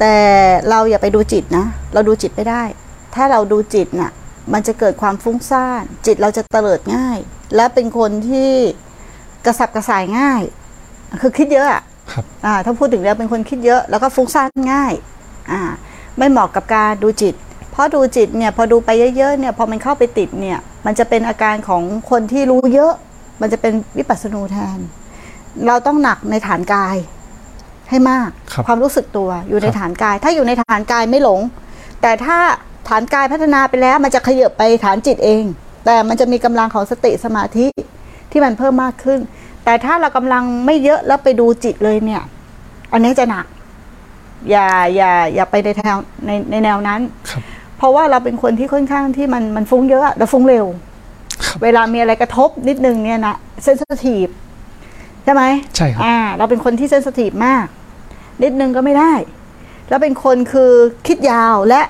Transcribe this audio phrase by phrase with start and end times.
[0.00, 0.16] แต่
[0.70, 2.62] เราอย่าไปดูจิตนะ เราดูจิตไม่ได้
[3.14, 4.12] ถ้าเราดูจิตน่ะ
[4.52, 7.18] มันจะเกิดความฟุ้งซ่าน จิตเราจะเตลิดง่าย
[7.56, 8.52] และเป็นคนที่
[9.46, 10.42] กระสับกระส่ายง่าย
[11.20, 11.82] คือคิดเยอะอะ
[12.12, 14.92] ครับอ่าถ้าพูดถึงแล้วเป็นคนคิดเยอะแล้วก็ฟุ้งซ่านง่าย
[15.50, 15.60] อ่า
[16.18, 17.34] ไม่เหมาะกับการดูจิต
[17.70, 22.92] เพราะดูจิตเนี่ยพอดูไปเยอะๆเนี่ยพอมันเข้าไปติดเนี่ย มันจะเป็นอาการของคนที่รู้เยอะ
[23.40, 24.78] มันจะเป็นวิปัสสนูแทน
[25.66, 26.96] เราต้องหนักในฐานกาย
[27.90, 31.40] ให้มากครับความรู้สึกตัวอยู่ในครับฐานกาย ถ้าอยู่ในฐานกายไม่หลง
[32.02, 32.38] แต่ถ้า
[32.88, 35.42] ฐานกายพัฒนาไปแล้ว มันจะขยับไปฐานจิตเอง
[35.84, 37.66] แต่มันจะมีกำลังของสติสมาธิ
[38.30, 39.20] ที่มันเพิ่มมากขึ้น
[39.64, 42.22] แต่ถ้าเรากำลังไม่เยอะแล้วไปดูจิตเลยเนี่ย
[42.92, 43.46] อันนี้จะหนัก
[44.50, 47.00] อย่าอย่าอย่าไปในแนวในในแนวนั้น
[47.30, 47.42] ครับ
[47.76, 50.66] เพราะว่าเราเป็นคนที่ค่อนข้างที่มันมันฟุ้งเยอะเราฟุ้งเร็ว
[51.44, 54.26] ครับเวลามีอะไรกระทบนิดนึงเนี่ยนะเซนสทีฟ
[55.24, 55.42] ใช่ไหม
[55.76, 57.66] ใช่ครับอ่า เราเป็นคนที่เซนสทีฟมาก
[58.42, 59.12] นิดนึงก็ไม่ได้
[59.88, 60.72] แล้วเป็นคนคือ
[61.06, 61.80] คิดยาวและ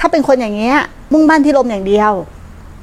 [0.00, 0.78] ถ้าเป็นคนอย่างเงี้ย
[1.12, 2.12] มุ่งมั่นที่ลมอย่างเดียว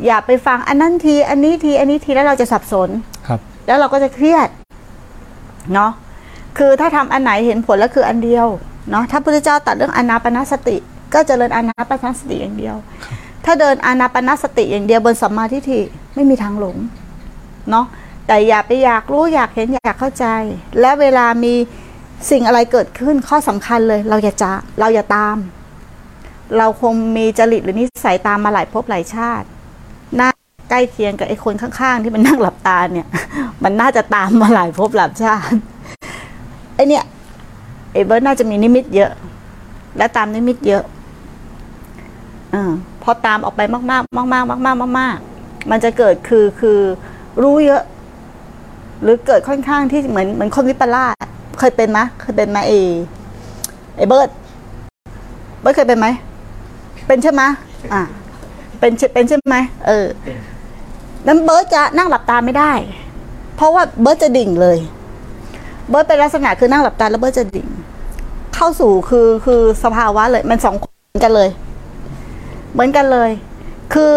[0.05, 2.89] อย่าไปฟังอันนั้นที อันนี้ที อันนี้ทีแล้วเราจะสับสน
[3.27, 4.49] ครับ แล้วเราก็จะเครียด
[5.73, 5.91] เนาะ
[6.57, 8.47] คือถ้าทำอันไหนเห็นผลแล้วคืออันเดียว
[8.91, 10.77] เนาะถ้าพระพุทธเจ้าตัดเรื่องอานาปนสติ
[11.13, 12.75] ก็เจริญอานาปนสติอย่างเดียว
[13.45, 15.81] ถ้าเดินอานาปนสติอย่างเดียวบนสัมมาทิฏฐิ
[16.15, 16.77] ไม่มีทางหลง
[17.69, 17.85] เนาะ
[18.27, 20.25] แต่อย่าไปอยากรู้อยากเห็นอยากเข้าใจ
[20.79, 21.53] และเวลามี
[22.29, 25.37] สิ่งอะไรเกิดขึ้นข้อสำคัญเลย เราอย่าจะเราอย่าตาม
[26.57, 29.47] เราคงมีจริตหรือนิสัยตามมาหลายภพหลายชาติ
[30.19, 30.29] น่า
[30.69, 33.07] ใกล้เคียงกับไอ้คนข้างๆ ที่มันนั่งหลับตาเนี่ย
[33.63, 35.57] มันน่าจะตามมาหลายภพหลายชาติ
[36.75, 37.03] ไอเนี่ย
[37.93, 39.11] ไอเบิร์ดน่าจะมีนิมิตเยอะ
[39.97, 40.83] และตามนิมิตเยอะ
[42.53, 42.55] อ
[43.03, 46.79] พอตามออกไปมากๆ มากๆมากๆมากๆมากๆมันจะเกิดคือคือ
[47.41, 47.83] รู้เยอะ
[49.01, 51.15] หรือเกิดค่อนข้างที่เหมือนเหมือนคนวิปลาส
[51.59, 52.73] เคยเป็นไหมเคยเป็นไหมไอ
[53.97, 54.29] ไอเบิร์ด
[55.61, 56.07] เบิร์ดเคยเป็นไหม
[57.07, 57.43] เป็นใช่ไหม
[57.93, 58.01] อ่า
[58.79, 59.55] เป็นเป็นใช่ไหม
[59.87, 60.05] เออ
[61.27, 62.71] นั้นเบิร์ดจะนั่งหลับตาไม่ได้
[63.55, 64.77] เพราะว่าเบิร์ดจะดิ่งเลย
[65.89, 67.67] เบิร์ดเป็นลักษณะคือนั่งหลับตาแล้วเบิร์ดจะดิ่ง
[68.55, 71.49] เข้าสู่คือคือสภาวะเลย มันสองคนเหมือนกันเลย
[72.73, 73.31] เหมือนกันเลย
[73.93, 74.15] คือ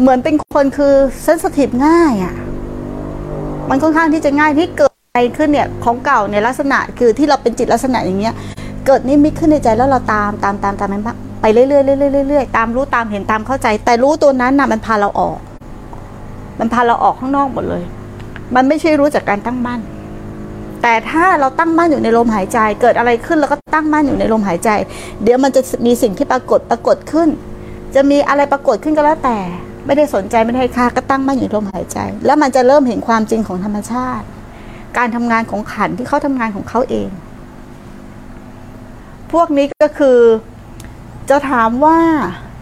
[0.00, 2.34] เหมือนเป็นคนคือ sensitive ง่ายอ่ะ
[3.68, 4.87] มันค่อนข้างที่จะง่ายที่เกิด
[5.36, 8.34] ขึ้นเนี่ยของเก่าในลักษณะคือที่เราเป็นจิตลักษณะอย่างเงี้ย
[8.86, 11.02] เกิดนิมิตขึ้นในใจแล้วเราตามตามตามตามมัน
[11.40, 15.38] ไปเรื่อยๆเรื่อยๆเรื่อยๆตามรู้ตามเห็นตามเข้าใจ แต่รู้ตัวนั้นน่ะมันพาเราออก
[16.60, 17.82] มันพาเราออกข้างนอกหมดเลย
[18.54, 19.80] มันไม่ใช่รู้จากการตั้งมั่น
[20.82, 24.70] แต่ถ้าเราตั้งมั่นอยู่ในลมหายใจ เกิดอะไรขึ้นแล้วก็ตั้งมั่นอยู่ในลมหายใจ
[25.22, 27.28] เดี๋ยวมันจะมีสิ่งที่ปรากฏปรากฏขึ้น
[27.94, 29.38] จะมีอะไรปรากฏขึ้นก็แล้วแต่
[29.86, 34.26] ไม่ได้สนใจไม่ได้ค่าก็ตั้งมั่นอยู่ลมหายใจ แล้วมันจะเริ่มเห็นความจริงของธรรมชาติ
[34.98, 37.08] การทำงานของขันที่เขาทำงานของเขาเอง
[39.32, 40.18] พวกนี้ก็คือ
[41.30, 41.98] จะถามว่า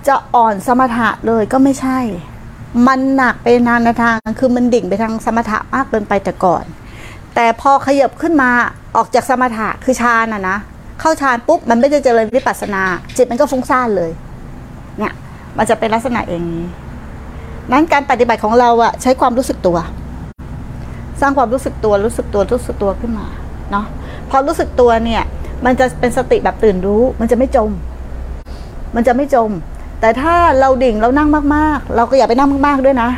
[0.09, 1.99] จะอ่อนสมถะเลยก็ไม่ใช่
[2.87, 6.65] มันหนักไปนานทางคือมันดิ่งไปทางสมถะมากเกินไปแต่ก่อน
[7.35, 8.51] แต่พอขยับขึ้นมา
[8.97, 10.57] ออกจากสมถะคือฌานอะนะ
[11.01, 12.83] เข้าฌานปุ๊บมันไม่ได้เจริญวิปัสสนา
[13.17, 14.11] จิตมันก็ฟุ้งซ่านเลย
[14.99, 15.13] เนี่ย
[15.57, 16.67] มันจะเป็นลักษณะอย่างนี้
[17.73, 19.79] นั้นการปฏิบัติของเราอะใช้ความรู้สึกตัว
[21.21, 23.27] สร้างความรู้สึกตัวรู้สึกตัวรู้สึกตัวขึ้นมา
[23.71, 23.87] เนาะ
[24.31, 25.23] พอรู้สึกตัวเนี่ย
[25.65, 27.71] มันจะเป็นสติแบบตื่นรู้ มันจะไม่จม
[28.95, 29.51] มันจะไม่จม
[30.01, 33.11] แต่ถ้าเราดิ่งเรานั่งมาก ๆ เราก็อย่าไปนั่งมาก ๆด้วยนะ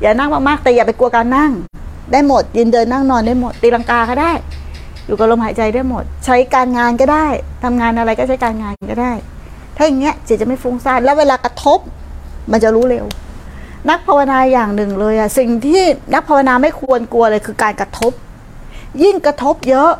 [0.00, 1.52] อย่านั่งมากๆ แต่อย่าไปกลัวการนั่ง
[2.12, 4.32] ได้หมดยืนเดินนั่งนอนได้หมดตีลังกาก็ได้
[5.06, 7.26] อยู่กับลมหายใจได้หมด ใช้การงานก็ได้
[7.64, 9.12] ทำงานอะไรก็ใช้การงานก็ได้
[9.76, 11.78] ถ้าอย่างเงี้ยจิตจะไม่ฟุ้งซ่านแล้วเวลากระทบ
[12.52, 13.04] มันจะรู้เร็ว
[13.90, 15.82] นักภาวนาอย่างหนึ่งเลยอะสิ่งที่
[16.14, 18.12] นักภาวนาไม่ควรกลัวเลยคือการกระทบ
[19.02, 19.90] ยิ่งกระทบเยอะ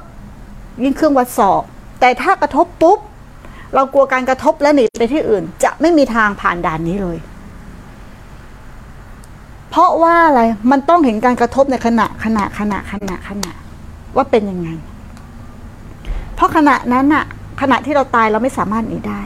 [0.83, 1.63] ยิ่งเครื่องวัดสอบ
[2.01, 2.99] แต่ถ้ากระทบปุ๊บ
[3.75, 7.19] เรากลัวการกระทบแล้วหนีไปที่อื่น จะไม่มีทางผ่านด่านนี้เลย
[9.71, 10.41] เพราะว่าอะไร
[10.71, 13.53] มันต้องเห็นการกระทบในขณะขณะขณะขณะขณะ
[14.17, 14.69] ว่าเป็นยังไง
[16.35, 17.25] เพราะขณะนั้นอะ
[17.61, 19.21] ขณะที่เราตายเราไม่สามารถหนีได้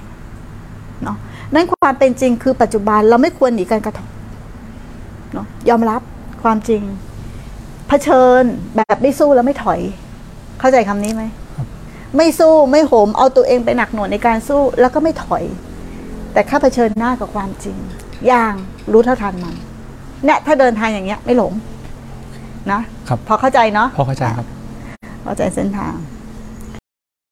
[1.02, 1.16] เนาะ
[1.55, 4.08] นั่นความเป็นจริงคือปัจจุบันเราไม่ควรหนีการกระทบ
[5.34, 6.00] เนาะยอมรับ
[6.43, 6.82] ความจริง
[7.88, 8.43] เผชิญ
[8.76, 9.81] แบบไม่สู้แล้วไม่ถอย
[10.61, 11.25] เข้าใจคำนี้ไหม
[12.17, 15.44] ไม่สู้ไม่โหมเอาตัวเองไปหนักหน่วงในการสู้แล้วก็ไม่ถอย
[16.32, 17.76] แต่แค่เผชิญหน้ากับความจริง
[18.26, 18.55] อย่าง
[18.93, 19.55] รู้เท่าทันมัน
[20.25, 21.52] เนี่ยถ้าเดินทางอย่างเงี้ย ไม่หลง
[22.73, 24.46] นะ ครับ พอเข้าใจเนาะพอเข้าใจครับ
[25.25, 26.21] เข้าใจเส้นทางค